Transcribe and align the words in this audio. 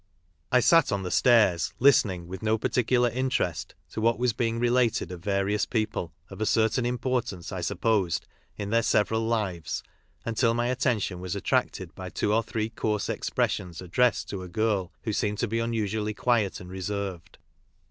I 0.51 0.61
sat 0.61 0.91
on 0.91 1.03
the 1.03 1.11
stairs 1.11 1.73
listening 1.77 2.27
with 2.27 2.41
no 2.41 2.57
particular 2.57 3.07
in 3.07 3.29
terest 3.29 3.75
to 3.91 4.01
what 4.01 4.17
was 4.17 4.33
being 4.33 4.57
related 4.57 5.11
of 5.11 5.23
various 5.23 5.67
people, 5.67 6.11
of 6.31 6.41
a 6.41 6.45
certain 6.47 6.87
importance, 6.87 7.51
I 7.51 7.61
supposed, 7.61 8.25
in 8.57 8.71
their 8.71 8.81
several 8.81 9.21
lives, 9.21 9.83
until 10.25 10.55
my 10.55 10.69
attention 10.69 11.19
was 11.19 11.35
attracted 11.35 11.93
by 11.93 12.09
two 12.09 12.33
or 12.33 12.41
three 12.41 12.69
coarse 12.71 13.09
expressions 13.09 13.79
addressed 13.79 14.27
to 14.29 14.41
a 14.41 14.47
girl 14.47 14.91
who 15.03 15.11
eeemed 15.11 15.37
to 15.37 15.47
be 15.47 15.59
unusually 15.59 16.15
quiet 16.15 16.59
and 16.59 16.71
reserved. 16.71 17.37